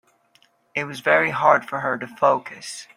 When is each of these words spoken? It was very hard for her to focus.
It 0.73 0.85
was 0.85 1.01
very 1.01 1.29
hard 1.29 1.69
for 1.69 1.81
her 1.81 1.95
to 1.99 2.07
focus. 2.07 2.87